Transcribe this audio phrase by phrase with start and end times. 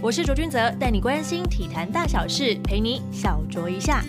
[0.00, 4.00] 我是卓君泽，带你关心体坛大小事，陪你小酌一下。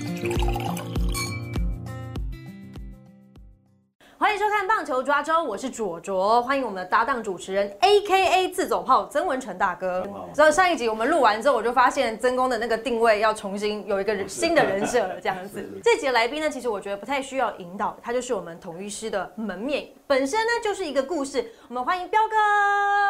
[4.19, 10.07] 欢迎收看棒球抓周，我是卓卓，欢迎我们的搭档主持人 A K A 自走炮曾文成大哥。
[10.31, 15.67] 所以上一集我们录完之后，我就发现曾公的那个定位要重新有一个新的人设了，这样子。
[15.83, 21.51] 这集的来宾呢，其实我觉得不太需要引导，他就是我们统一师的门面，本身呢就是一个故事。
[21.67, 22.33] 我们欢迎彪哥。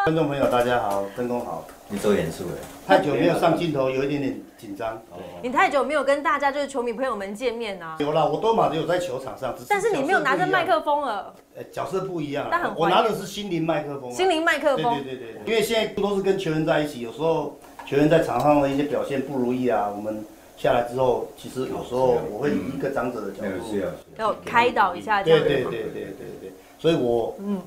[0.03, 1.65] 观众朋友大家好，分工好。
[1.87, 2.43] 你做严肃
[2.87, 5.01] 哎，太久没有上镜头，有一点点紧张。
[5.41, 7.95] 你太久没有跟大家就是球迷朋友们见面啊？
[8.01, 11.33] 有啦，我多马有在球场上，但是你没有拿着麦克风了。
[11.55, 14.11] 呃，角色不一样但很我拿的是心灵麦克风。
[14.11, 15.01] 心灵麦克风。
[15.01, 15.41] 对对对对。
[15.45, 20.21] 因为现在都是跟球员在一起，有时候球员在场上的一些表现不如意啊，我们
[20.57, 23.73] 下来之后，其实有时候我会以一个长者的角度，
[24.17, 25.23] 要开导一下。
[25.23, 26.03] 对对对对对
[26.41, 26.48] 对。
[26.79, 27.61] 所以我嗯，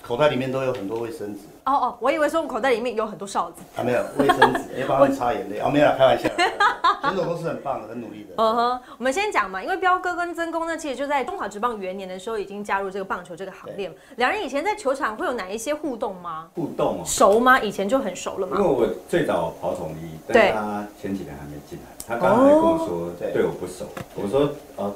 [0.00, 1.40] 口袋里面都有很多卫生纸。
[1.64, 3.62] 哦哦，我以为说我口袋里面有很多哨子。
[3.74, 5.58] 啊，没有卫生纸，要帮你擦眼泪。
[5.60, 6.28] 哦，没有，开玩笑。
[6.28, 8.34] 选手都是很棒的，很努力的。
[8.36, 13.90] 嗯哼，我们先讲嘛，因为彪哥跟曾公呢，其实就在中华职棒元年的时候已经加入这个棒球这个行列。
[14.16, 16.48] 两人以前在球场会有哪一些互动吗？
[16.54, 17.58] 互动哦，熟吗？
[17.58, 18.58] 以前就很熟了吗？
[18.58, 24.94] 因为我最早跑统一，但他前几年还没进来，他刚才跟我说对我不熟，我说呃。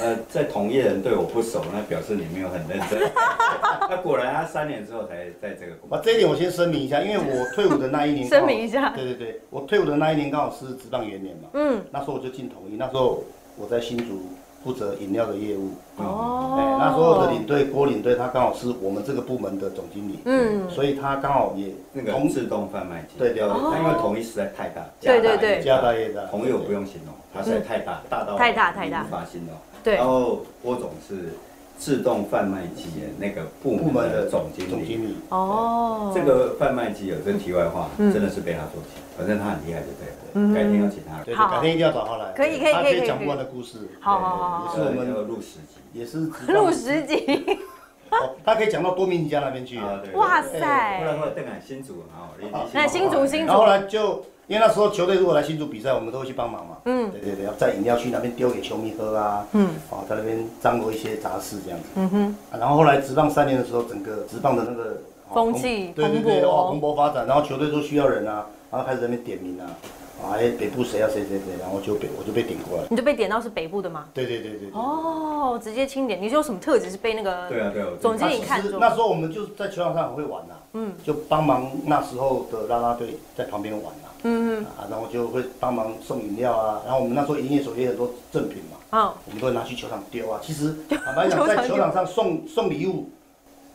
[0.00, 3.00] 呃，在同业人对我不熟，那表示你没有很认真。
[3.88, 5.72] 那果然，他三年之后才在这个。
[5.88, 8.28] 啊，这一点我先声明一下，因为我退伍的那一年。
[8.28, 8.90] 声明一下。
[8.90, 11.48] 对对对，我退伍的那一年刚好是职棒元年嘛。
[11.52, 11.84] 嗯。
[11.90, 13.22] 那时候我就进统一，那时候
[13.56, 14.22] 我在新竹
[14.64, 15.70] 负责饮料的业务。
[15.96, 16.56] 哦。
[16.58, 20.18] 哎，那时候的领队郭领队，他刚好是我们这个部门的总经理。
[20.24, 20.68] 嗯。
[20.70, 23.18] 所以他刚好也那个自动贩卖机。
[23.18, 23.48] 对对。
[23.48, 24.84] 他因为统一实在太大。
[25.00, 25.62] 对对对。
[25.62, 26.22] 家大业大。
[26.26, 29.56] 统一我不用形容，他实在太大，大到太大太大无法形容。
[29.84, 31.30] 然后郭总是
[31.78, 34.70] 自动贩卖机的那个部门的总经理。
[34.70, 40.17] 总经理哦，这个贩卖机有这题外话，真的是被他做起，反正他很厉害，就对了。
[40.54, 42.32] 改天要请他，对，改天一定要找他来。
[42.36, 43.78] 可以可以可以讲不完的故事。
[44.00, 46.18] 好好好也是我们要录十集，也是
[46.52, 47.58] 录十集。
[48.10, 50.00] 哦，他可以讲到多明尼加那边去啊。
[50.14, 50.98] 哇塞！
[51.00, 52.04] 后来后来邓凯新竹
[52.40, 53.46] 很好，那新竹新竹。
[53.46, 54.24] 然后来就。
[54.48, 56.78] 因为那时候球队如果来新竹比赛，我们都会去帮忙嘛。
[56.86, 59.46] 嗯，对对对，要在饮料区那边丢给球迷喝啊。
[59.52, 61.84] 嗯，啊，在那边张罗一些杂事这样子。
[61.96, 62.36] 嗯哼。
[62.58, 65.02] 然后后来职棒三年的时候，整个职棒的那个
[65.34, 67.26] 风气对对对，哦，蓬勃发展。
[67.26, 69.68] 然后球队都需要人啊，然后开始在那边点名啊。
[70.22, 71.08] 啊，哎，北部谁啊？
[71.12, 71.56] 谁谁谁？
[71.60, 72.84] 然后就被我就被点过来。
[72.90, 74.06] 你就被点到是北部的吗？
[74.12, 74.70] 对对对对。
[74.72, 76.20] 哦，直接清点。
[76.20, 78.78] 你有什么特质是被那个对啊对啊总经理看中？
[78.80, 80.54] 那时候我们就在球场上很会玩呐。
[80.72, 80.92] 嗯。
[81.04, 84.08] 就帮忙那时候的啦啦队在旁边玩呐。
[84.24, 84.64] 嗯嗯。
[84.64, 86.82] 啊，然后就会帮忙送饮料啊。
[86.84, 88.98] 然后我们那时候营业所也很多赠品嘛。
[88.98, 89.14] 啊。
[89.26, 90.40] 我们都会拿去球场丢啊。
[90.42, 93.08] 其实 坦白讲，在球场上送送礼物，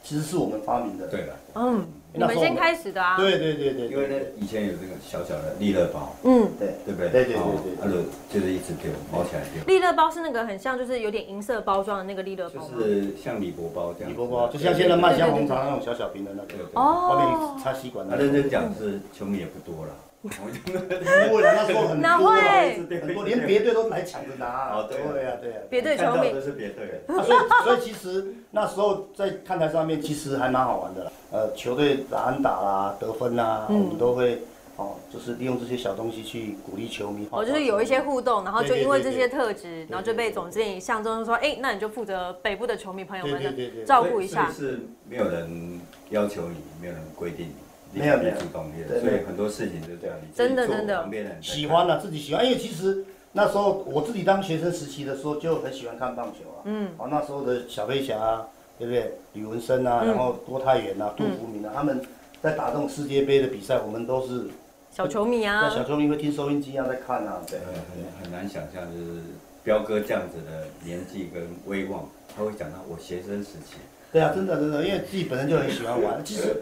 [0.04, 1.08] 其实是我们发明的。
[1.08, 1.36] 对的。
[1.56, 1.86] 嗯。
[2.14, 3.18] 你们先开始的啊？
[3.18, 7.10] 对对对对，因为呢，以前有这个小小的利乐包，嗯，对对不对？
[7.10, 7.96] 对对对对，他就
[8.30, 9.64] 就是一直丢，包起来丢。
[9.66, 14.12] 利乐包是那个很像，就是有点银色包装的那个利乐包，就是像礼箔包这样。
[14.12, 18.08] 礼箔包，就像现在卖香红茶那种小小瓶的那个，哦，外面插吸管。
[18.08, 19.96] 他认真讲是球迷也不多了。
[20.24, 24.72] 不会的，那时候很多，很多，连别队都来抢着拿。
[24.72, 25.58] 哦，对呀，对呀。
[25.70, 27.02] 别队球迷都是别队。
[27.08, 31.12] 所以，所以其实那时候在看台上面，其实还蛮好玩的。
[31.30, 34.40] 呃，球队打安打啦，得分啦，我们都会
[34.78, 37.28] 哦，就是利用这些小东西去鼓励球迷。
[37.30, 43.52] 哦，就是有一些互动，然后就因为这些特质，然后就被总经理象征说，哎，那你就负责北部的球迷朋友们的
[43.86, 44.50] 照顾一下。
[44.50, 44.80] 是
[45.10, 45.82] 没有人
[46.12, 47.56] 要求你，没有人规定你。
[47.94, 50.16] 没有没有主动的，所以很多事情就这样。
[50.36, 51.08] 真的真的，
[51.42, 56.62] 喜欢了自己喜欢，因为其实那时候我自己当学生时期的时候就很喜欢看棒球啊。
[56.66, 56.90] 嗯。
[56.98, 59.12] 哦，那时候的小飞侠啊，对不对？
[59.34, 62.02] 李文生啊，然后郭泰源啊，杜福明啊，他们
[62.42, 64.46] 在打这种世界杯的比赛，我们都是
[64.92, 65.70] 小球迷啊。
[65.70, 67.42] 小球迷会听收音机啊，在看啊。
[67.48, 69.22] 对，很很难想象，就是
[69.64, 73.76] 彪哥这样子的年纪跟威望，他会讲到我学生时期。
[74.12, 76.62] 对啊，真的真的，因为自己本身就很喜欢玩， 其实。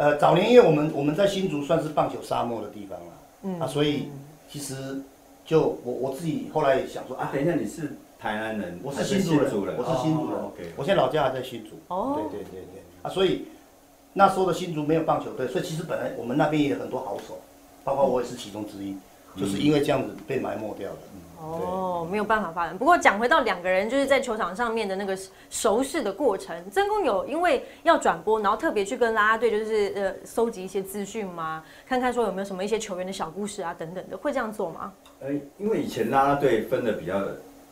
[0.00, 3.06] 呃，早年因为我们我们在新竹算是棒球沙漠的地方了，
[3.42, 3.60] 嗯。
[3.60, 4.08] 啊，所以
[4.50, 5.02] 其实
[5.44, 13.44] 就我我自己后来也想说啊，等一下你是台南人，我是新竹人，我是新竹人，OK，我现在老家还在新竹，哦，对对对对，啊，所以
[14.14, 17.38] 那时候的新竹没有棒球队，所以其实本来我们那边也有很多好手，
[17.84, 18.96] 包括我也是其中之一，
[19.38, 20.96] 就是因为这样子被埋没掉了。
[21.40, 22.76] 哦，没有办法发展。
[22.76, 31.64] 不过讲回到两个人就是在球场上面的那个熟识的过程，曾公有因为要转播，然后特别去跟拉拉队就是呃收集一些资讯吗？
[31.88, 34.92] 看看说有没有什么一些球员的小故事啊等等的，会这样做吗？
[35.20, 37.16] 呃，因为以前拉拉队分的比较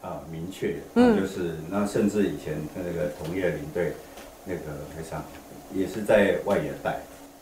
[0.00, 3.92] 啊明确，嗯，就是那甚至以前那个同业领队
[4.44, 4.60] 那个
[4.96, 5.22] 非常
[5.74, 6.98] 也是在外野带，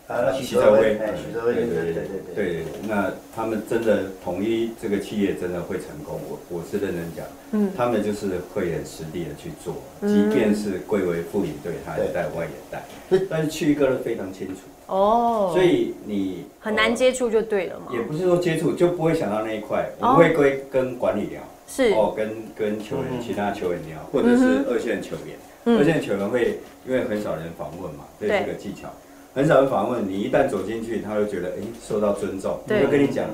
[0.08, 2.04] 啊，许哲威，许哲威，对对对
[2.34, 12.84] 对对，那他们真的统一这个企业真的会成功，我我是认真讲，嗯，他们就是会很实地的去做，即便是贵为副领队，他也在外也带，
[13.28, 14.60] 但是去一个人非常清楚。
[14.86, 21.90] 哦，所以你很难接触就对了嘛，也不是说接触就不会想到那一块，我们会归跟管理聊，是。
[21.90, 28.28] 哦，跟跟球员其他球员聊，或者是二线球员，二线球员会因为很少人访问嘛，对。
[28.28, 28.88] 这个技巧。
[29.36, 31.56] 很少人访问你，一旦走进去，他就觉得哎
[31.86, 33.26] 受到尊重，就跟你讲，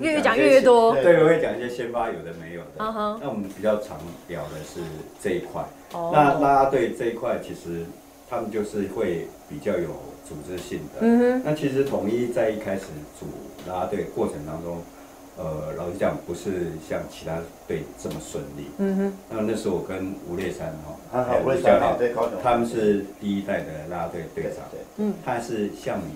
[0.00, 2.78] 越讲越多，对，我会讲一些先发有的没有的。
[2.78, 4.80] 那我们比较常聊的是
[5.22, 5.62] 这一块。
[5.92, 7.84] 那拉拉队这一块，其实
[8.30, 9.88] 他们就是会比较有
[10.26, 11.00] 组织性的。
[11.02, 11.42] 嗯哼。
[11.44, 12.84] 那其实统一在一开始
[13.18, 13.26] 组
[13.68, 14.78] 拉拉队过程当中。
[15.40, 18.66] 呃，老实讲，不是像其他队这么顺利。
[18.76, 19.12] 嗯哼。
[19.30, 20.70] 那那时候我跟吴烈山
[21.10, 24.56] 哈，还有吴教练，对，他们是第一代的拉拉队队长。
[24.70, 24.80] 对。
[24.98, 25.14] 嗯。
[25.24, 26.12] 他是向米，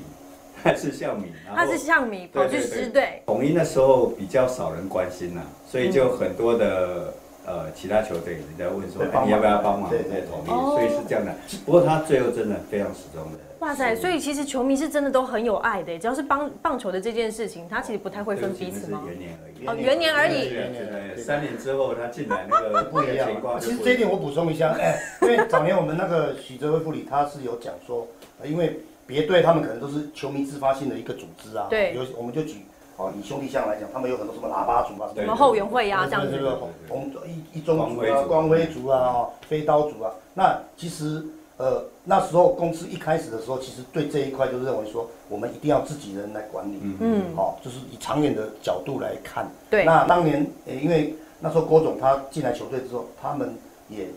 [0.63, 3.23] 他是向米，他是向米跑去师队。
[3.25, 7.11] 统一那时候比较少人关心呐，所以就很多的
[7.47, 10.49] 呃其他球队人家问说，你要不要帮忙在统一？
[10.49, 11.35] 所以是这样的。
[11.65, 13.39] 不过他最后真的非常始终的。
[13.61, 13.97] 哇塞！
[13.97, 19.03] 所以其实球迷是真的都很有爱的，只要是帮棒球的这件事情，他其实不太会分彼此吗？
[19.09, 19.67] 元年而已。
[19.67, 20.51] 哦，元年而已。
[20.51, 23.31] 对三年之后他进来那个不一样。
[23.59, 28.07] 其实这一点我补充一下，哎，因为早年我们那个许哲辉副理他是有讲说，
[28.45, 31.67] 因为别队他们可能都是球迷自发性的一个组织啊。
[31.71, 31.95] 对。
[31.95, 36.59] 有我们就举哦，以兄弟象来讲，他们有很多什么喇叭族啊，什么后援会呀这样子。
[36.89, 41.25] 红一一中族啊，光辉族啊，飞刀族啊，那其实。
[41.57, 49.49] 呃，那时候公司一开始的时候，其实对这一块就认为说，我们一定要自己人来管理，嗯，好，就是以长远的角度来看。
[49.71, 49.85] 对。
[49.85, 53.57] 那当年，呃，因为那时候郭总他进来球队之后，他们
[53.89, 54.09] 也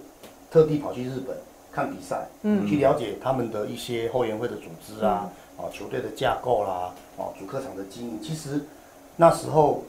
[0.49, 1.37] 特地跑去日本
[1.71, 6.95] 看比赛，嗯，去了解他们的一些后援会的组织啊，啊，球队的架构啦，啊，
[7.39, 8.19] 主客场的经营。
[8.21, 8.61] 其实
[9.15, 9.83] 那时候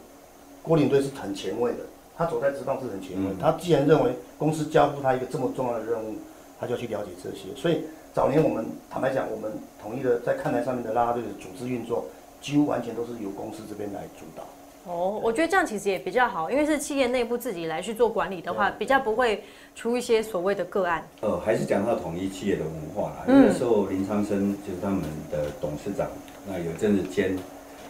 [0.63, 1.79] 郭领队是很前卫的，
[2.17, 3.35] 他走在职棒是很前卫。
[3.41, 6.15] 他既然认为公司交付他一个这么重要的任务。
[6.61, 12.05] 他就去了解这些，所以早年我们坦白讲，我们统一的在看台上面的拉拉队的组织运作，
[12.43, 14.43] 几乎完全都是由公司这边来主导。
[14.89, 19.45] 哦，我觉得这样其实也比较好，因为是企业内部自己来去做管理的话，比较不会
[19.75, 21.07] 出一些所谓的个案。
[21.21, 23.25] 呃，还是讲到统一企业的文化啦。
[23.27, 26.09] 那时候林昌生就是他们的董事长，
[26.47, 27.37] 那有阵子兼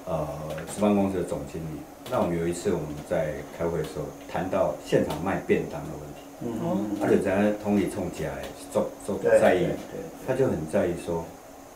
[0.06, 0.26] 呃
[0.74, 1.78] 十方公司的总经理。
[2.10, 6.18] 那我们有一次我们在开会的时候谈到现场卖便当的问题。
[6.40, 8.32] 嗯，而且在同里冲起来，
[8.72, 9.68] 做做在意，
[10.26, 11.24] 他就很在意说，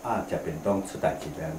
[0.02, 1.50] 啊，假便当出代鸡这样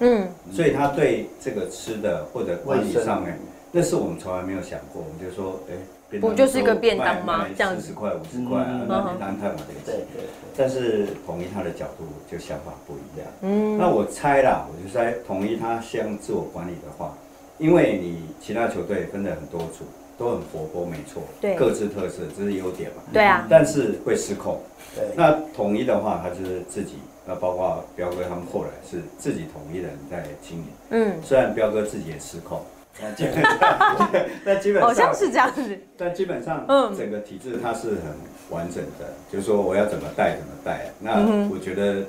[0.00, 3.38] 嗯，所以他对这个吃的或者管理上面，
[3.70, 5.02] 那是我们从来没有想过。
[5.02, 7.46] 我们就说，哎，不就是一个便当吗？
[7.56, 9.84] 这样四十块、五十块，那便当太嘛这个钱。
[9.84, 10.28] 对对。
[10.56, 13.28] 但是统一他的角度就想法不一样。
[13.42, 13.78] 嗯。
[13.78, 17.14] 那我猜啦，我就猜统一他像自我管理的话，
[17.58, 19.84] 因为你其他球队分了很多组。
[20.18, 23.02] 都很活泼，没错，对，各自特色，这是优点嘛。
[23.10, 24.60] 对啊，但是会失控。
[24.94, 26.96] 对，那统一的话，他就是自己，
[27.26, 30.66] 那包括彪哥他们后来是自己统一人在经营。
[30.90, 32.60] 嗯，虽然彪哥自己也失控，
[33.00, 34.10] 但基本上，
[34.44, 35.78] 但基本上好像是这样子。
[35.96, 38.00] 但基本上，嗯，整个体制它是很
[38.50, 40.86] 完整的，就是说我要怎么带怎么带。
[40.98, 41.20] 那
[41.52, 42.02] 我觉得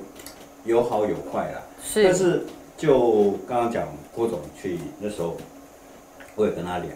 [0.63, 1.61] 有好有坏啦。
[1.83, 2.03] 是。
[2.03, 2.43] 但是
[2.77, 5.37] 就刚刚讲郭总去那时候，
[6.35, 6.87] 我也跟他聊。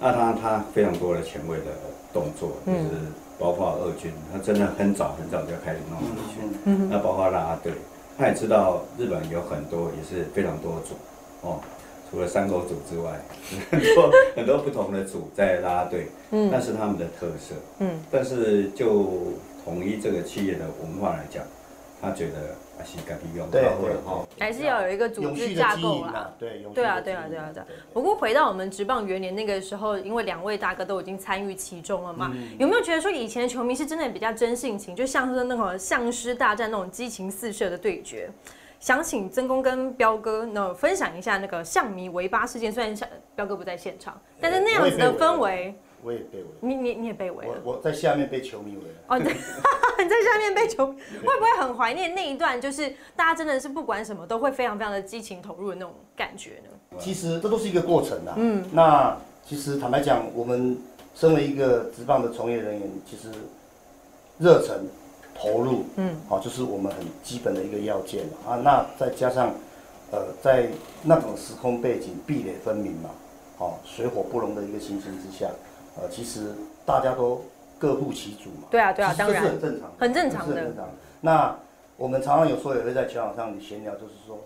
[0.00, 1.64] 那他他非常多的前卫的
[2.12, 2.88] 动作，就是
[3.38, 6.88] 包括二军，他真的很早很早就开始弄二军。
[6.90, 7.72] 那包括拉拉队，
[8.16, 10.94] 他也知道日本有很多也是非常多组
[11.42, 11.60] 哦，
[12.10, 13.20] 除了三狗组之外，
[13.70, 17.54] 很多很多不同的组在拉拉队，那是他们的特色。
[17.80, 19.08] 嗯，但是就
[19.64, 21.42] 统一这个企业的文化来讲，
[22.04, 22.54] 他觉得。
[22.76, 26.28] 还是该用，对对哈，还是要有一个组织架构啦。
[26.36, 27.62] 对，对啊，对啊，对啊，对。
[27.92, 38.28] 不过回到我们职棒元年那个时候，因为两位大哥都已经参与其中了嘛，有没有觉得说以前的球迷是真的比较真性情，就像是那种相师大战那种激情四射的对决？
[38.80, 45.72] 想请曾公跟彪哥呢分享一下那个象迷围八事件，虽然像彪哥不在现场，但是那样子的氛围。
[46.04, 47.54] 我也被围，你你你也被围了。
[47.64, 48.98] 我我在下面被球迷围了。
[49.08, 50.94] 哦，对，你在下面被球，会
[51.38, 52.60] 不会很怀念那一段？
[52.60, 56.98] 就是大家真的是不管什么都会非常非常的激情投入的那种感觉呢？
[56.98, 58.34] 其实这都是一个过程啊。
[58.36, 60.76] 嗯，那其实坦白讲，我们
[61.14, 63.28] 身为一个职棒的从业人员，其实
[64.38, 64.86] 热忱
[65.34, 68.56] 投入，嗯，好，就是我们很基本的一个要件啊。
[68.56, 69.54] 那再加上
[70.10, 70.68] 呃，在
[71.02, 73.10] 那种时空背景，壁垒分明嘛，
[73.58, 75.48] 哦，水火不容的一个情形之下。
[75.96, 76.52] 呃，其实
[76.84, 77.42] 大家都
[77.78, 78.68] 各护其主嘛。
[78.70, 79.42] 对啊，对啊，当然。
[79.42, 79.90] 这是很正常。
[79.98, 80.54] 很正常的。
[80.56, 80.88] 很正常。
[81.20, 81.56] 那
[81.96, 84.38] 我们常常有时候也会在球场上闲聊，就是说，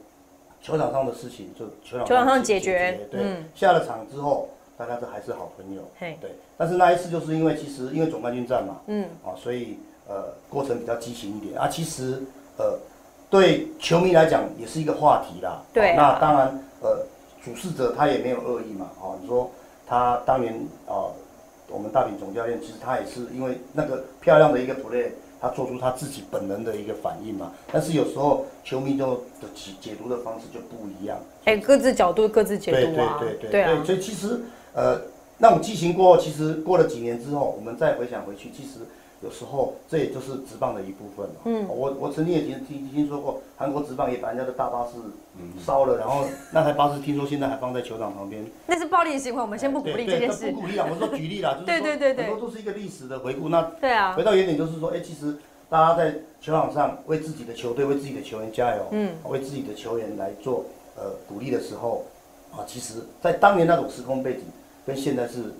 [0.60, 6.36] 球场上的事情就球场球场上解决，对，下了场之后，大家都还是好朋友，对。
[6.56, 11.68] 但是那一次就是因为其实因为总冠军战嘛，嗯，啊，所以呃过程比较激情一点啊。
[11.68, 12.22] 其实
[12.58, 12.78] 呃
[13.30, 15.94] 对球迷来讲也是一个话题啦，对。
[15.96, 16.48] 那当然
[16.82, 16.98] 呃
[17.42, 19.50] 主事者他也没有恶意嘛，哦，你说
[19.86, 20.54] 他当年
[20.86, 21.08] 啊
[21.68, 25.10] 我们大饼总教练其实他也是因为那个漂亮的一个 play。
[25.40, 31.16] 他做出他自己本能的一个反应嘛，但是有时候球迷就的解解读的方式就不一样。
[31.44, 33.18] 哎，各自角度各自解读啊。
[33.20, 33.84] 对对对对对。
[33.84, 34.40] 所以其实
[34.74, 35.00] 呃，
[35.36, 38.80] 那种激情过后，其实过了几年之后，我们再回想回去，其实
[39.22, 41.66] 有时候这也就是直棒的一部分嗯。
[41.68, 44.92] 我我曾经也听听听说过，韩国直棒也把人家的大巴士
[45.64, 48.44] 烧了，然后那台巴士听说现在还放在球场旁边。
[48.66, 50.50] 那是暴力行为，我们先不鼓励这件事。
[50.52, 53.48] 不鼓励啊，我说举例啦，就是对对对对，很多都是一个历史的回顾。
[53.48, 55.36] 那对啊，回到原点就是说，哎，其实。
[55.70, 60.64] 大家在球场上为自己的球队、为自己的球员加油，嗯，为自己的球员来做
[60.96, 62.06] 呃鼓励的时候，
[62.52, 64.44] 啊，其实，在当年那种时空背景
[64.86, 65.52] 跟现在是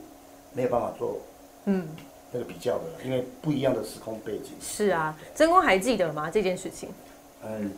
[0.55, 1.19] 没有办法做
[1.67, 1.87] 嗯
[2.33, 4.53] 那个比较的，因为不一样的时空背景。
[4.61, 6.31] 是啊，真公还记得吗？
[6.31, 6.89] 这件事情？
[7.45, 7.71] 嗯，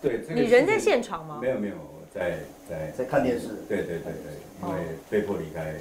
[0.00, 1.38] 对，你人在现场吗？
[1.40, 1.74] 没有没有，
[2.14, 3.48] 在在在看电视。
[3.68, 4.80] 对对对对，因为
[5.10, 5.74] 被迫离开，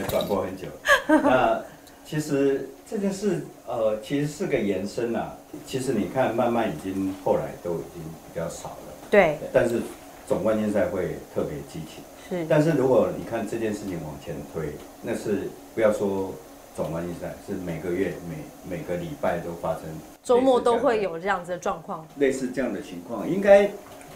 [0.00, 0.68] 要转播很久。
[1.08, 1.62] 那
[2.04, 3.44] 其实这件事。
[3.70, 5.36] 呃，其实是个延伸啊。
[5.66, 8.94] 其实你看，慢慢已经后来都已经比较少了。
[9.10, 9.36] 对。
[9.52, 9.82] 但是
[10.26, 12.02] 总冠军赛会特别激情。
[12.30, 12.46] 是。
[12.48, 14.72] 但是如果你看这件事情往前推，
[15.02, 16.32] 那是不要说
[16.78, 19.82] 总冠军赛，是每个月、每每个礼拜都发生，
[20.22, 22.06] 周末都会有这样子的状况。
[22.18, 23.66] 类似这样的情况，应该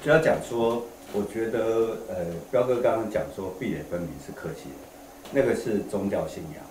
[0.00, 1.58] 就要讲说，我觉得
[2.08, 6.62] 呃，彪哥刚刚讲说壁垒分明是客气的，那个是宗教信仰。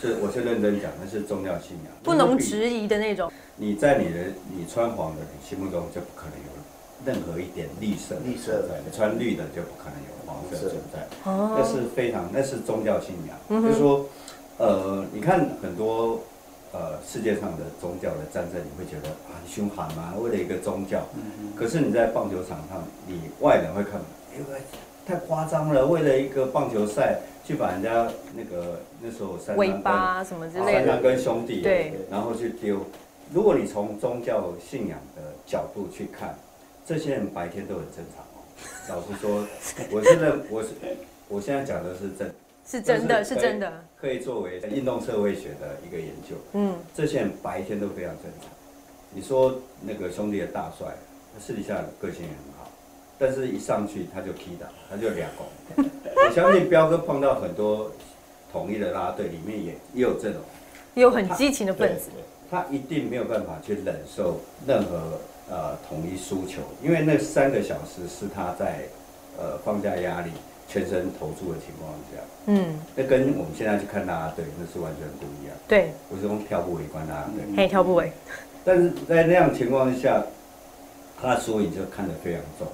[0.00, 3.30] 是，我是认真讲，那是宗教信仰，不能质疑的那种。
[3.56, 4.20] 你在你的
[4.50, 6.50] 你穿黄的你心目中就不可能有
[7.04, 11.06] 任何一点绿色，绿色在，你穿绿的就不可能有黄色存在。
[11.30, 13.62] 哦，那是非常，那是宗教信仰。
[13.62, 14.06] 就是说，
[14.58, 16.20] 呃，你看很多
[16.72, 21.02] 呃世界上的宗教的战争，你会觉得很凶悍嘛，为了一个宗教。
[21.16, 24.00] 嗯可是你在棒球场上，你外人会看，
[24.36, 24.60] 因为
[25.06, 27.20] 太夸张了，为了一个棒球赛。
[27.46, 32.80] 去把人家那个那时候三尾巴什么之类的，三郎跟兄弟对，然后去丢。
[33.34, 36.34] 如果你从宗教信仰的角度去看，
[36.86, 38.40] 这些人白天都很正常哦。
[38.88, 39.46] 老实说，
[39.92, 40.68] 我现在我是
[41.28, 42.34] 我现在讲的是真，
[42.66, 46.34] 是真的是真的，可以作为运动社会学的一个研究。
[46.52, 48.50] 嗯，这些人白天都非常正常。
[49.10, 50.88] 你说那个兄弟的大帅，
[51.34, 52.70] 他私底下个性也很好，
[53.18, 55.46] 但是一上去他就踢打，他就两拱。
[56.26, 57.90] 我相信彪哥碰到很多
[58.50, 60.40] 统一的拉队，里面也也有这种，
[60.94, 62.10] 有很激情的分子。
[62.50, 65.18] 他一定没有办法去忍受任何
[65.50, 68.84] 呃统一输球，因为那三个小时是他在
[69.38, 70.30] 呃放假压力、
[70.68, 72.20] 全身投注的情况下。
[72.46, 75.56] 嗯，那跟我们现在去看拉队那是完全不一样。
[75.66, 78.12] 对，我是用跳步围观拉队，嘿，跳步围。
[78.64, 80.22] 但是在那样情况下，
[81.20, 82.66] 他的输赢就看得非常重。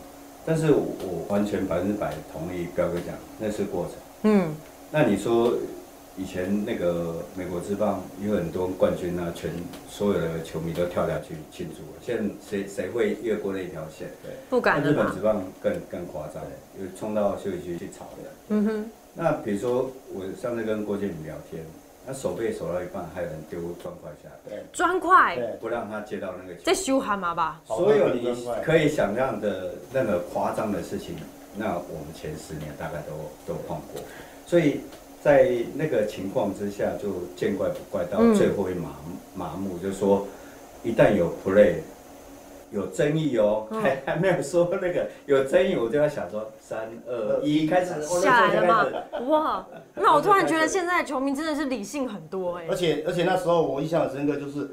[0.45, 3.95] 但是我完全百分之百同意彪哥讲，那是过程。
[4.23, 4.57] 嗯，
[4.91, 5.53] 那你说
[6.21, 9.51] 以前那个美国之棒有很多冠军啊，全
[9.89, 11.83] 所有的球迷都跳下去庆祝。
[12.05, 14.07] 现在谁谁会越过那条线？
[14.23, 16.43] 对，不敢日本之棒更更夸张，
[16.79, 18.31] 有冲到休息区去吵的。
[18.49, 18.91] 嗯哼。
[19.15, 21.65] 那比如说我上次跟郭建明聊天。
[22.07, 24.57] 他手背守到一半，还有人丢砖块下来。
[24.73, 26.59] 砖块，不让他接到那个。
[26.63, 27.61] 在修蛤蟆吧？
[27.67, 28.35] 所有你
[28.65, 31.15] 可以想象的那个夸张的事情，
[31.57, 34.03] 那我们前十年大概都都碰过。
[34.47, 34.81] 所以
[35.23, 38.91] 在那个情况之下，就见怪不怪，到最后会麻
[39.35, 40.27] 麻木，就是说，
[40.83, 41.77] 一旦有 play。
[42.73, 48.87] 有争议哦，还还没有说那个有争议，我就要想说三二一开始下来了吗？
[49.27, 52.67] 哇，那我突然觉得现在球迷真的是理性很多哎。
[52.71, 54.71] 而且而且那时候我印象很深刻，就是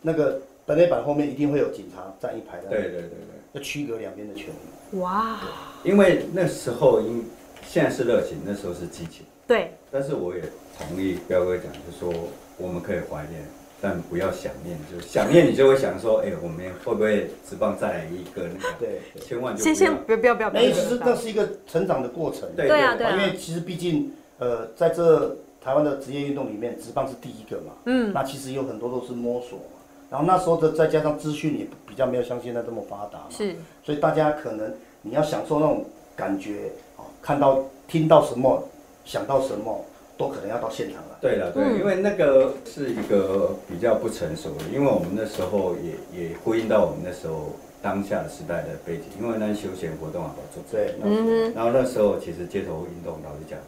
[0.00, 3.10] 那个本垒板后面一定会有警察站一排的，对对对对，
[3.52, 4.98] 要区隔两边的球迷。
[5.00, 5.38] 哇，
[5.84, 7.28] 因为那时候因
[7.62, 9.26] 现在是热情，那时候是激情。
[9.46, 10.42] 对，但是我也
[10.78, 12.12] 同意彪哥讲，就说
[12.58, 13.42] 我们可以怀念。
[13.78, 18.74] 但不要想念，就想念你就会想说，哎，我们会不会直棒再来一个那个？
[18.80, 20.50] 对，千万就先先不要不要不要。
[20.50, 22.48] 那其实那是一个成长的过程。
[22.56, 27.74] 对对啊，因为其实毕竟，呃，在这台湾的职业运动里面，直棒是第一个嘛。
[27.84, 28.14] 嗯。
[28.14, 29.76] 那其实有很多都是摸索嘛。
[30.10, 33.26] 然后那时候的再加上资讯也比较没有像现在这么发达嘛。
[33.28, 33.54] 是。
[33.84, 34.72] 所以大家可能
[35.02, 35.84] 你要享受那种
[36.16, 38.66] 感觉啊，看到听到什么，
[39.06, 39.82] 想到什么。
[40.18, 41.18] 都可能要到现场了。
[41.20, 53.58] 对了，对，因为那个是一个比较不成熟的，因为我们那时候也也呼应到我们那时候当下的时代的背景，因为那休闲活动啊，做对，嗯然后那时候其实街头运动，老实讲，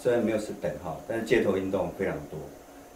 [0.00, 2.40] 虽然没有是等号，但是街头运动非常多，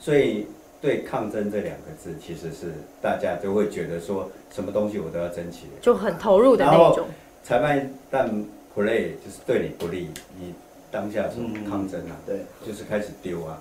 [0.01, 0.47] 所以
[0.81, 7.07] 对抗争这两个字，其实是大家都会觉得说，什么东西我都要争取，就很投入的那种。
[7.45, 8.27] 裁判但
[8.75, 10.09] play 就是对你不利，
[10.41, 10.55] 你
[10.93, 12.15] 当下什么抗争啊？
[12.25, 13.61] 对，就是开始丢啊。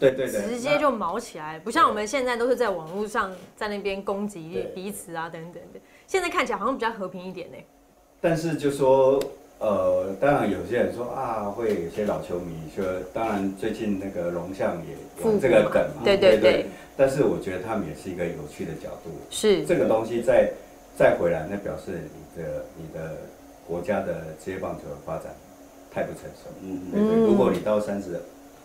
[0.00, 5.80] 对对对，直接就毛起来，不像我们现在都是在网络上在那边攻击彼此啊等等的。
[6.06, 7.56] 现在看起来好像比较和平一点呢。
[8.18, 9.22] 但是就说，
[9.58, 12.82] 呃，当然有些人说啊，会有些老球迷说，
[13.12, 16.64] 当然最近那个龙象也有这个梗嘛，对对对。
[16.96, 20.50] 但是我觉得他们也是一个有趣的角度，是这个东西再
[20.96, 23.18] 再回来，那表示你的你的
[23.66, 25.26] 国家的职业棒球的发展
[25.90, 26.48] 太不成熟。
[26.62, 27.26] 嗯对。
[27.26, 28.20] 如果你到三十。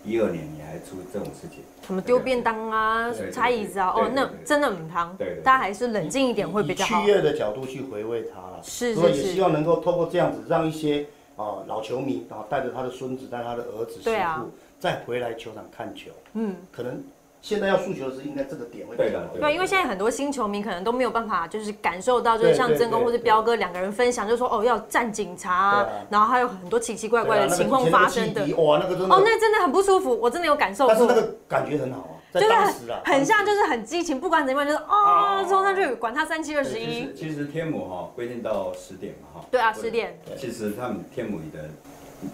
[0.08, 5.18] 一二年你还出这种事情，什么丢便当啊、拆椅子啊，哦，那真的很汤。
[5.18, 7.02] 对，大家还是冷静一点会比较好。
[7.02, 9.08] 以趣的角度去回味它，是是是。
[9.08, 16.12] 也希望能够透过这样子，让一些啊老球迷啊带着他的孙子、带他的儿子、媳妇再回来球场看球。
[16.34, 17.04] 嗯，可能。
[17.46, 37.14] 现在要诉求的是应该这个点会对的，对，因为现在很多新球迷可能都没有办法，就是感受到，就是像曾公或者彪哥两个人分享，就说哦要站警察，然后还有很多奇奇怪怪的情况发生的，哇，那个真的哦，那真的很不舒服，我真的有感受过，但是那个感觉很好啊，就是很像，就是很激情，不管怎么样，就是哦冲上去，管他三七二十一。
[37.14, 41.70] 其实天母哈规定到十点嘛哈，对啊十点，其实他们天母里的。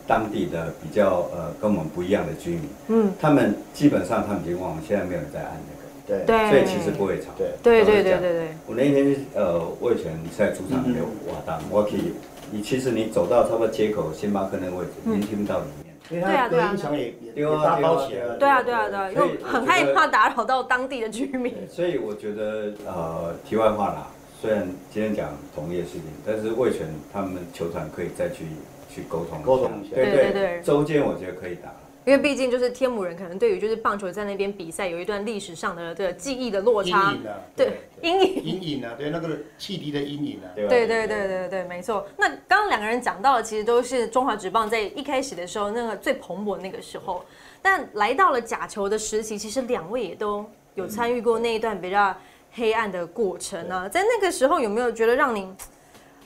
[0.07, 8.47] 当地的比较呃跟我们不一样的居民，嗯，他们基本上他们已经忘了，现在没有人在按那个，对，所以其实不会吵，对，对对对对对。
[8.67, 12.13] 我那天呃魏权在主场有瓦当，我可以，
[12.51, 18.63] 你其实你走到差不多街口星巴克那个位置，你听不到里面，对啊对啊，也也丢啊丢啊，对啊。
[18.63, 21.53] 对啊对啊，因为很害怕打扰到当地的居民。
[21.69, 24.07] 所以我觉得呃题外话啦，
[24.41, 28.45] 虽然今天讲同业事情，但是魏权他们球团可以再去。
[28.93, 38.43] 去沟通沟通一下，对对对，周建我觉得可以打，因为毕竟就是天母人，可能对于就是棒球在那边比赛有一段历史上的这个记忆的落差，阴影啊，对阴影。
[38.43, 41.49] 阴影啊，对那个汽笛的阴影啊，对对对对对。
[41.49, 42.05] 对，没错。
[42.17, 47.23] 那刚刚两个人讲到的，其实都是中华职棒在一开始的时候那个最蓬勃那个时候，
[47.61, 52.15] 但来到了假球的时期，其实两位也都有参与过那一段比较
[52.53, 55.55] 黑暗的过程啊，在那个时候有没有觉得让您？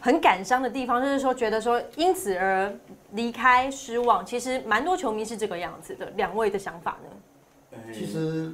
[0.06, 2.72] 很感伤的地方，就是说觉得说因此而
[3.14, 6.14] 离开失望，其实蛮多球迷是这个样子的。
[6.16, 7.80] 两位的想法呢？
[7.92, 8.52] 其实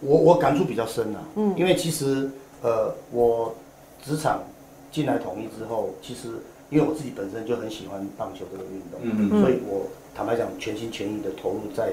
[0.00, 2.28] 我我感触比较深啊，嗯，因为其实
[2.60, 3.54] 呃我
[4.04, 4.42] 职场
[4.90, 6.26] 进来统一之后，其实
[6.70, 11.92] 因为我自己本身就很喜欢棒球这个运动，嗯嗯，所以我坦白讲全心全意的投入在。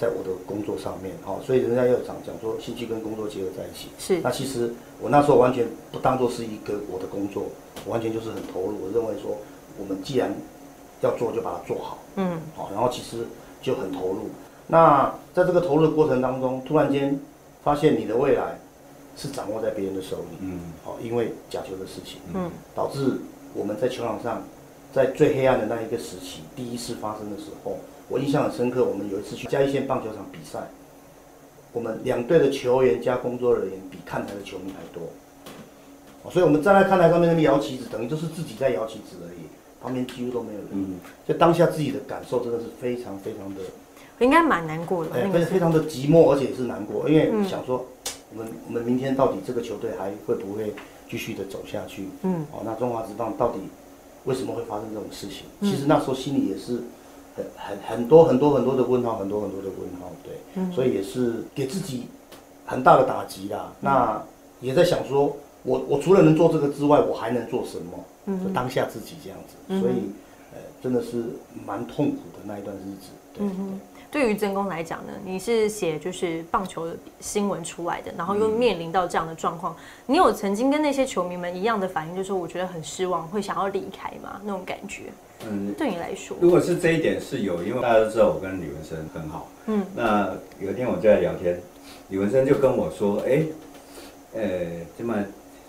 [0.00, 3.88] 在我的工作上面，好，所以人家要讲讲说兴趣跟工作结合在一起。
[3.98, 4.20] 是。
[4.20, 7.44] 那其实我那时候完全不当做是一个我的工作，
[7.86, 8.78] 完全就是很投入。
[8.82, 9.36] 我认为说，
[9.78, 10.32] 我们既然
[11.00, 11.98] 要做，就把它做好。
[12.16, 12.40] 嗯。
[12.56, 13.26] 好，然后其实
[13.60, 14.30] 就很投入。
[14.66, 17.18] 那在这个投入的过程当中，突然间
[17.62, 18.58] 发现你的未来
[19.16, 20.38] 是掌握在别人的手里。
[20.40, 20.60] 嗯。
[20.84, 22.20] 好，因为假球的事情。
[22.34, 22.50] 嗯。
[22.74, 23.18] 导致
[23.54, 24.42] 我们在球场上，
[24.92, 27.76] 在最黑暗的那一个时期，第一次发生的时候。
[28.08, 30.68] 我印象很深刻，我们有一次去嘉义县棒球场比赛，
[31.72, 35.02] 我们两队的球员加工作人员比看台的球迷还多，
[36.30, 39.46] 所以我们站在看台上面那边摇旗子，等于就是自己在摇旗子而已，
[39.82, 40.68] 旁边几乎都没有人。
[40.72, 40.94] 嗯，
[41.26, 43.60] 就当下自己的感受真的是非常非常的，
[44.20, 45.10] 应该蛮难过的。
[45.14, 47.84] 哎，非非常的寂寞，而且也是难过，因为想说，
[48.32, 50.74] 我们我们明天到底这个球队还会不会
[51.08, 52.08] 继续的走下去？
[52.22, 53.58] 嗯，哦，那中华职棒到底
[54.24, 55.46] 为什么会发生这种事情？
[55.60, 56.82] 其实那时候心里也是。
[57.34, 62.06] 很很很多很多很多的问号，很多很多的问号，对，嗯所以也是给自己
[62.66, 63.72] 很大的打击啦。
[63.80, 64.22] 那
[64.60, 68.38] 也在想说，我我除了能做这个之外，我还能做什么？
[68.44, 70.10] 就当下自己这样子，所以
[70.52, 71.24] 呃，真的是
[71.66, 73.10] 蛮痛苦的那一段日子。
[73.34, 73.46] 对。
[74.12, 76.86] 对于真公来讲呢，你是写就是棒球
[77.18, 84.38] 新闻出来的，然后又面临到这样的状况，你有曾经跟那些球迷们一样的反应，就是说我觉得很失望，会想要离开吗？
[84.44, 85.04] 那种感觉？
[85.48, 89.48] 嗯，对你来说，如果是这一点是有，因为大家都知道我跟李文生很好。
[89.64, 91.58] 嗯，那有一天我就在聊天，
[92.10, 93.42] 李文生就跟我说：“哎，
[94.34, 94.42] 呃，
[94.98, 95.14] 这么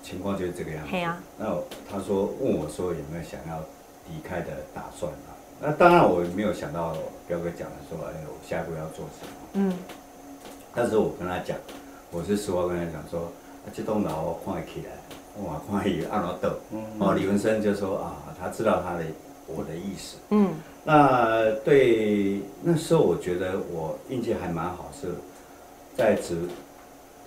[0.03, 0.91] 情况就是这个样子。”
[1.39, 1.45] 那
[1.89, 3.59] 他说问我说有没有想要
[4.09, 5.33] 离开的打算啊？
[5.59, 6.95] 那当然我没有想到
[7.27, 9.73] 彪哥讲的说：“哎，我下一步要做什么？”嗯，
[10.75, 11.57] 但是我跟他讲，
[12.11, 13.31] 我是实话跟他讲说
[13.73, 16.49] ：“这栋楼看起来，哇，看起按哪倒？”
[16.99, 19.03] 哦，李文生就说：“啊，他知道他的。”
[19.45, 20.53] 我的意思，嗯，
[20.85, 25.09] 那对那时候我觉得我运气还蛮好，是
[25.97, 26.47] 在职，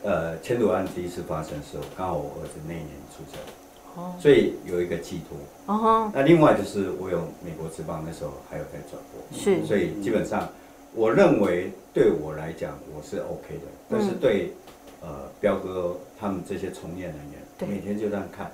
[0.06, 3.40] 呃，迁都案第一次发生的时候，刚好我儿子那一年出生，
[3.96, 5.36] 哦所以有一个寄托。
[5.74, 10.48] 哦那另外就是我有美国之邦，那时候还有在转播，是，所以基本上
[10.94, 14.52] 我认为对我来讲我是 OK 的，但是对
[15.00, 18.48] 呃彪哥他们这些从业人员，每天就这样看。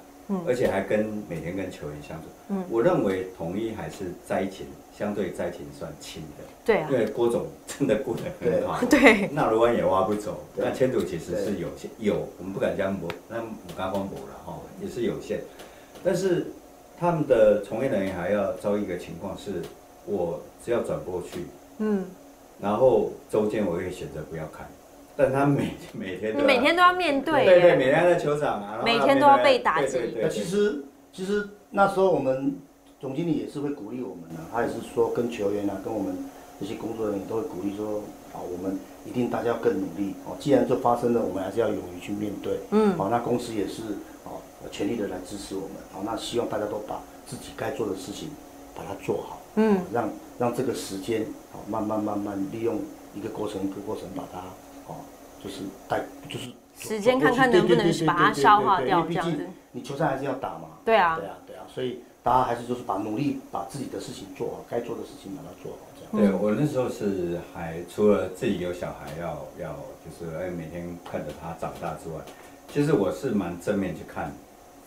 [0.46, 15.40] 而且还跟每天跟球员相处，嗯，我认为统一还是灾情相对灾情算轻的，对啊，因为郭总真的过得很好， 对，纳罗湾也挖不走，那千组其实是有限，有我们不敢讲博，那母刚光博了哈，也是有限，
[16.02, 16.46] 但是
[16.98, 19.62] 他们的从业人员还要遭遇一个情况是，
[20.06, 21.46] 我只要转过去，
[21.78, 22.06] 嗯，
[22.60, 24.66] 然后周间我会选择不要看。
[25.16, 29.98] 但他每每天每天都要面对，对对，每天在球场啊，每天都要被打击。
[30.20, 32.56] 那其实其实那时候我们
[32.98, 36.16] 总经理也是会鼓励我们的，他也是说跟球员啊，跟我们
[36.58, 38.00] 这些工作人员都会鼓励说，
[38.32, 40.36] 啊，我们一定大家要更努力哦。
[40.40, 42.60] 既然这发生了，我们还是要勇于去面对。
[42.70, 43.82] 嗯，好，那公司也是
[44.24, 45.70] 哦，全力的来支持我们。
[45.92, 48.30] 好，那希望大家都把自己该做的事情
[48.74, 49.42] 把它做好。
[49.56, 52.80] 嗯，让让这个时间好慢慢慢慢利用
[53.14, 54.40] 一个过程一个过程把它。
[55.42, 59.46] 就是带，就是时间看看能不能把它消化掉，这样子。
[59.72, 60.68] 你球赛还是要打嘛？
[60.84, 61.64] 对啊，对啊，对啊。
[61.72, 66.30] 所以大家还是就是把努力把自己的事情做好，该做的事情把它做好，这样。
[66.30, 69.72] 对我那时候是还除了自己有小孩要要
[70.04, 72.22] 就是哎每天看着他长大之外，
[72.72, 74.30] 其实我是蛮正面去看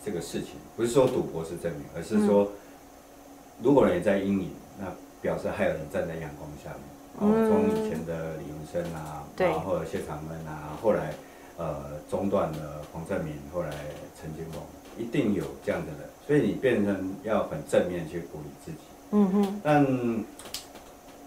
[0.04, 2.48] 这个事情，不是说赌博是正面，而是说
[3.60, 4.86] 如果人在阴影，那
[5.20, 6.95] 表示还有人站在阳光下面。
[7.18, 11.14] 哦，从以前的李文生啊，然后谢长恩啊，后来
[11.56, 13.70] 呃中断了黄正明，后来
[14.20, 14.60] 陈金凤，
[14.98, 18.78] 一定有这样的人，所以你变成要很正面去鼓励自己。
[19.12, 19.60] 嗯哼。
[19.62, 19.86] 但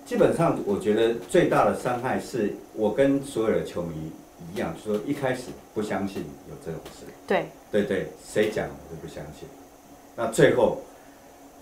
[0.06, 4.12] 基本上，我觉得最大的伤害是我跟所有的球迷
[4.54, 7.06] 一样，说一开始不相信有这种事。
[7.25, 7.45] 对。
[7.71, 9.49] 对对，谁讲我都不相信。
[10.15, 10.80] 那最后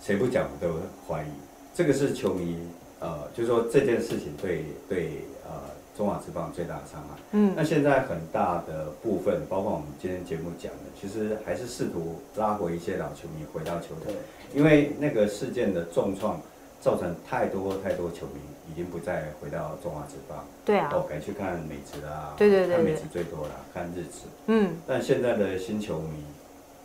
[0.02, 0.74] 谁不讲我都
[1.06, 1.30] 怀疑，
[1.74, 2.58] 这个是球迷。
[3.00, 5.52] 呃，就是说这件事情对对呃
[5.96, 7.16] 中华职棒最大的伤害。
[7.32, 14.14] 嗯，那现在很大的部分，包括我们今天节目讲的，其实还是试图拉回一些老球迷回到球队，
[14.54, 16.40] 因为那个事件的重创，
[16.80, 20.44] 造成太多太多球迷已经不再回到中华职棒。
[20.64, 20.90] 对啊。
[20.92, 22.34] 哦，改去看美职啦。
[22.36, 22.76] 对对对。
[22.76, 24.26] 看美职最多啦，看日职。
[24.46, 24.76] 嗯。
[24.86, 26.24] 但现在的新球迷，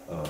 [0.10, 0.24] 呃，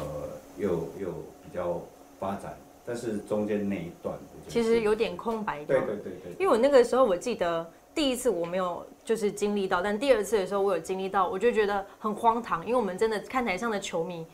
[0.58, 0.70] 又
[1.00, 1.12] 又
[1.44, 1.82] 比较
[2.20, 2.54] 发展。
[2.86, 4.18] 但是中间那一段，
[4.48, 6.32] 其实有点空白对对对对。
[6.40, 7.66] 因为我那个时候我记得
[7.96, 14.26] 第一次我没有就是经历到，但第二次的时候我有经历到，我就觉得很荒唐，因为我们真的看台上的球迷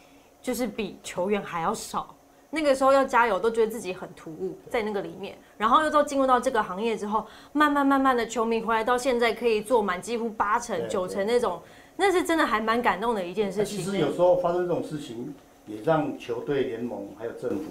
[0.42, 2.16] 就是比球员还要少。
[2.52, 5.38] 那个时候要加油，都觉得自己很突兀在那个里面。
[5.56, 11.62] 然后又到进入到这个行业之后，慢慢慢慢的球迷回来到现在可以坐满几乎八成九成那种，
[11.96, 13.78] 那是真的还蛮感动的一件事情。
[13.78, 15.32] 其实有时候发生这种事情，
[15.68, 17.66] 也让球队联盟还有政府。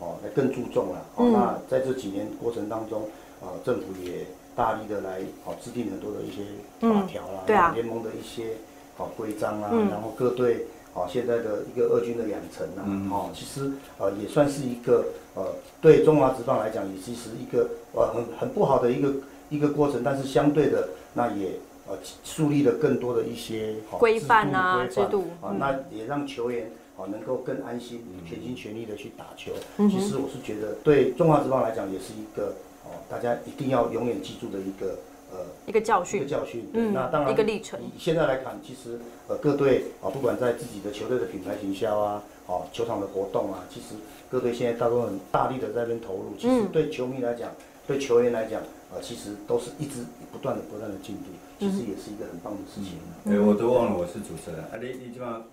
[0.00, 1.04] 哦，来更注重了。
[1.16, 3.02] 哦，那在这几年过程当中，
[3.40, 6.42] 啊，政府也大力的来哦制定很多的一些
[6.80, 8.54] 法条啦，对啊，联盟的一些
[8.96, 15.46] 哦规章啊，然后各队哦现在的一个二军的养成啊，哦，其实呃也算是一个呃
[15.80, 19.12] 对中华职棒来讲，也其实一个呃很很不好的一个
[19.50, 21.58] 一个过程，但是相对的那也
[21.88, 26.70] 呃树立了更多的一些规范啊制度啊，那也让球员。
[26.98, 29.52] 哦，能够更安心、全心全力的去打球。
[29.88, 32.48] 其实我是觉得，对中华职棒来讲，也是一个
[32.84, 34.98] 哦，大家一定要永远记住的一个
[35.30, 36.20] 呃一个教训。
[36.20, 36.68] 一个教训。
[36.72, 36.92] 嗯。
[36.92, 37.78] 那当然，一个历程。
[37.96, 43.94] 现在来看，其实呃各队啊，不管在自己的球队的品牌行销啊，哦球场的活动啊，其实
[44.28, 46.34] 各队现在大多很大力的在那边投入。
[46.36, 47.52] 其实对球迷来讲，
[47.86, 51.26] 对球员来讲，啊，其实都是一直不断的、不断的进步。
[51.60, 52.98] 其实也是一个很棒的事情。
[53.26, 54.78] 哎，我都忘了我是主持人啊！
[54.80, 55.44] 你你基本上，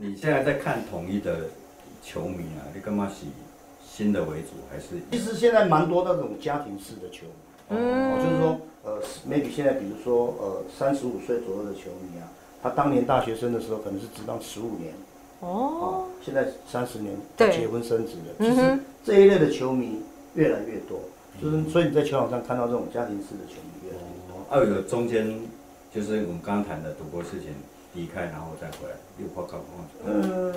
[0.00, 1.40] 你现在在看统一的
[2.02, 2.62] 球迷啊？
[2.72, 3.26] 你干嘛是
[3.84, 4.86] 新的为主还是？
[5.10, 12.30] 其实现在蛮多那种家庭式的球迷，嗯，就是说，呃，maybe 现在比如说，呃，三十五岁左右的球迷啊，
[12.62, 14.94] 他当年大学生的时候可能是只当十五年，
[15.40, 20.00] 哦，现在三十年结婚生子了，其实这一类的球迷
[20.34, 21.00] 越来越多，
[21.42, 24.46] 就是所以你在球场上看到这种家庭式的球迷越来越多。
[24.48, 25.28] 二有中间
[25.92, 27.48] 就是我们刚刚谈的赌博事情，
[27.98, 30.06] 离开然后再回来，又花高光。
[30.06, 30.54] 呃，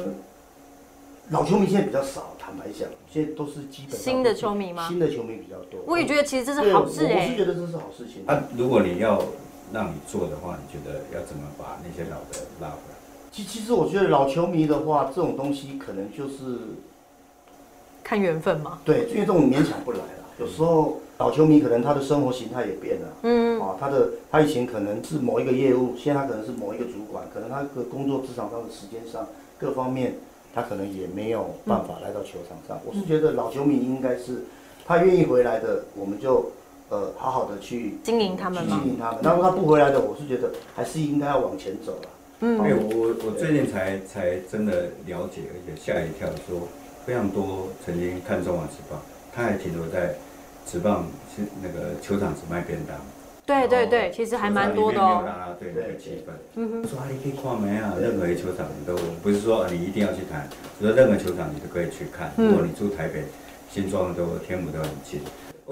[1.30, 4.88] 老球迷现在比较少，坦白讲，现在都是基本新的球迷吗？
[4.88, 5.82] 新的球迷比较多。
[5.88, 7.25] 我也觉得其实这是好事哎。
[7.25, 8.23] 我是觉得这是好事情。
[8.27, 9.19] 那如果你要
[9.73, 12.95] 让你做的话，你觉得要怎么把那些老的拉回来？
[13.32, 16.60] 其其实我觉得老球迷的话，这种东西可能就是
[18.04, 18.80] 看缘分嘛。
[18.86, 20.97] 对，因为这种勉强不来了，有时候。
[21.21, 29.27] 老球迷可能他的生活形态也变了，嗯，啊，他的他以前可能是某一个业务，现在他可能是某一个主管，可能他的工作职场上的时间上
[29.60, 30.15] 各方面
[30.56, 32.82] 他可能也没有办法来到球场上。
[32.84, 34.45] 我是觉得老球迷应该是
[34.84, 36.49] 他愿意回来的，我们就
[36.89, 39.19] 呃好好的去经营他们，经营他们。
[39.21, 42.10] 然后他不回来的，我是觉得还是应该要往前走了。
[42.39, 46.67] 嗯，哎，我我最近才才真的了解，而且吓一跳，说
[47.06, 48.99] 非常多曾经看中华职棒，
[49.32, 50.15] 他还停留在
[50.65, 52.95] 职棒是那个球场只卖便当。
[53.45, 55.24] 对对对，其实还蛮多的哦。
[55.60, 57.95] 对那个气氛，嗯哼，说啊，你可以看没啊？
[58.00, 60.47] 任何一球场你都不是说你一定要去谈，
[60.80, 62.32] 只说任何球场你都可以去看。
[62.38, 63.26] 如果你住台北、
[63.69, 65.19] 新庄都天母都很近。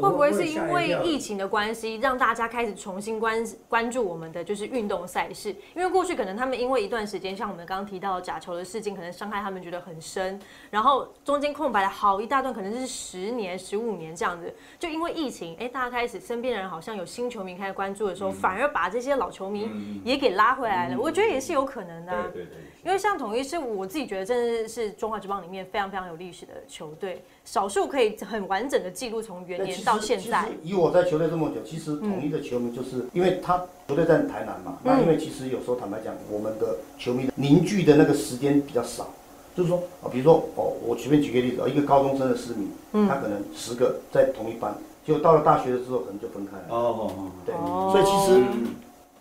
[0.02, 5.50] 会不会是因为疫情的关系，让大家开始重新关关注我们的就是运动赛事？
[5.76, 14.54] 因为过去可能他们因为一段时间，像我们刚刚提到假球的事情，可能伤害他们觉得很深，然后中间空白了好一大段，可能是十年、十五年这样子。
[14.78, 19.70] 就因为疫情，哎，大家开始身边的人好像有新球迷开始关注的时候，反而把这些老球迷
[20.04, 20.98] 也给拉回来了。
[21.00, 22.24] 我觉得也是有可能的。
[22.24, 22.58] 对对对。
[22.86, 30.48] 因为像统一是我自己觉得真的是中华职棒里面非常非常有历史的球队，少数可以很完整的记录从元年到现在。
[30.62, 33.58] 以我在球队这么久，其实统一的球迷就是，因为他
[33.88, 39.08] 球队在台南嘛，那因为其实有时候坦白讲，我们的球迷凝聚的那个时间比较少，
[39.56, 44.72] 就是说啊，比如说哦，我随便举个例子，一个高中生的市民，他可能十个在同一班，
[45.04, 46.66] 就到了大学的时候可能就分开了。
[46.70, 47.56] 哦哦哦，对，
[47.92, 48.44] 所以其实。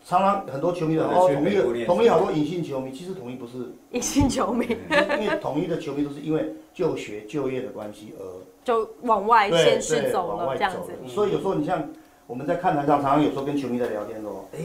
[0.09, 3.59] 常常很多球迷的哦，统一统一好多隐性球迷，其实统一不是
[3.93, 4.65] 隐性球迷，
[5.21, 8.25] 因为统一的球迷都是因为就学就业的关系而
[8.65, 10.93] 就往外先是走了这样子。
[11.07, 11.87] 所以有时候你像
[12.27, 14.61] 我们在看台上，常常有时候跟球迷在聊天说，哎，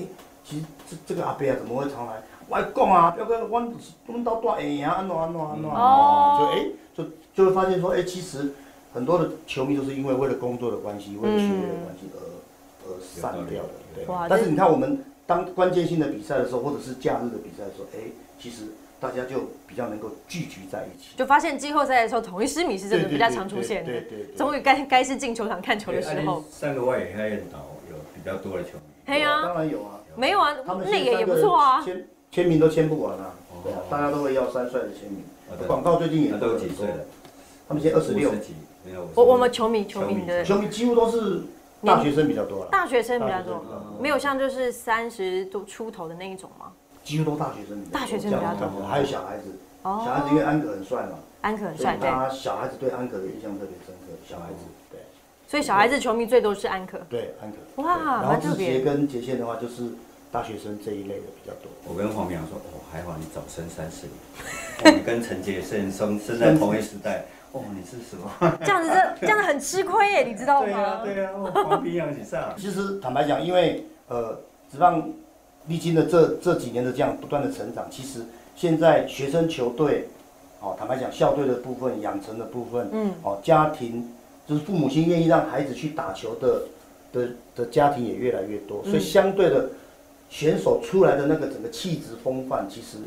[0.46, 2.24] 其实这这个阿伯啊怎么会常来？
[2.48, 3.62] 我讲啊，表哥，我
[4.08, 7.04] 我们到大会啊，安怎安怎安怎哦，就哎就
[7.36, 8.54] 就会发现说，哎，其实
[8.94, 12.20] 很多的球迷都是因为为了工作的关系，为了学业的关系而
[12.88, 14.06] 而散掉的，对。
[14.30, 15.04] 但是你看我们。
[15.26, 18.64] 当关键性的比赛的时候，或者是假日的比赛的时候，哎，其实
[19.00, 21.16] 大家就比较能够聚集在一起。
[21.16, 23.92] 就发现季后赛的时候，统一失迷是真的比较常出现的。
[23.92, 24.36] 对对对。
[24.36, 26.44] 终于该该是进球场看球的时候。
[26.52, 27.60] 三个外野黑岛
[27.90, 28.82] 有比较多的球迷。
[29.06, 30.00] 对啊，当然有啊。
[30.18, 30.54] 没有啊，
[30.86, 31.82] 内野也不错啊。
[31.84, 33.34] 签签名都签不完啊。
[33.64, 35.24] 对啊，大家都会要三帅的签名。
[35.68, 36.98] 广告最近也都几岁了？
[37.68, 38.30] 他们现在二十六。
[38.86, 41.44] 没有我我们球迷球迷的球迷几乎都是。
[41.86, 43.64] 大学生比较多了，大学生比较多，
[44.00, 46.72] 没有像就是三十多出头的那一种吗？
[47.04, 49.44] 几乎都大学生，大学生比较多，还有小孩子，
[49.84, 55.00] 小孩子因为安可很帅嘛，安可很帅，对，小孩子对安可的印象特别深刻，小孩子，对，
[55.48, 59.84] 所以小孩子球迷最多是安可，对，安可，哇，然后志杰跟杰宪的话就是
[60.32, 61.70] 大学生这一类的比较多。
[61.86, 64.16] 我跟黄明阳说，哦，还好你早生三十年，
[64.86, 67.26] 我们跟陈杰生生生在同一时代。
[67.54, 68.30] 哦，你是什么？
[68.62, 68.90] 这样子，
[69.22, 70.66] 这这样子很吃亏耶，你知道吗？
[70.66, 72.52] 对啊，对啊，黄皮养起上。
[72.58, 74.38] 其实坦白讲，因为呃，
[74.72, 75.08] 职棒
[75.68, 80.08] 历经了这这几年的这样不断的成长，其实现在学生球队，
[80.62, 84.10] 哦，坦白讲，校队的部分、养成的部分，嗯，哦，家庭
[84.48, 86.62] 就是父母亲愿意让孩子去打球的
[87.12, 89.70] 的的家庭也越来越多，所以相对的
[90.28, 92.98] 选手出来的那个整个气质风范，其实。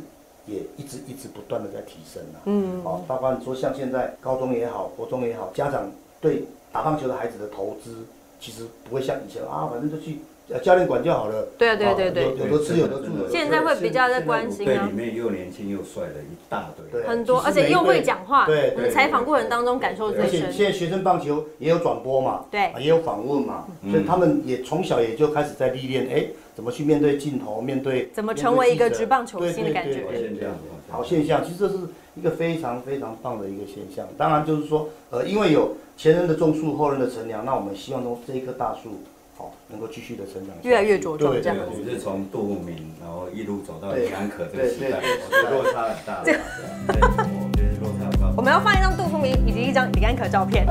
[0.47, 8.05] 也一直一直不断的在提升呐，嗯，哦，包括你说像现在高中也好，国中也好，家长对打棒球的孩子的投资，
[8.39, 10.19] 其实不会像以前啊，反正就去
[10.63, 11.49] 教练管就好了。
[11.59, 13.07] 对啊，对对对，有的吃有的住。
[13.29, 14.87] 现在会比较在关心啊。
[14.87, 18.47] 里面又年轻又帅的一大堆，很多，而且又会讲话。
[18.47, 20.45] 对，我们采访过程当中感受最深。
[20.45, 26.27] 而且现在学生棒球也有转播嘛，对，也有访问嘛，所以他们也从小也就开始在历练，哎。
[26.57, 27.61] 怎么去面对镜头？
[27.61, 30.03] 面对怎么成为一个直棒球星的感觉？
[30.91, 31.77] 好现象，其实这是
[32.15, 34.07] 一个非常非常棒的一个现象。
[34.17, 39.01] 当然就是说，呃，因为有前人的种树，后人的乘凉，那我们希望说这一棵大树，
[39.37, 41.35] 好能够继续的成长，越来越茁壮。
[41.43, 46.23] 这样子，是从杜牧明，然后一路走到李安可这个时代，我觉得落差很大。
[46.25, 48.33] 对，我觉得落差很大。
[48.35, 50.65] 我们要放一张杜富明以及一张李安可照片。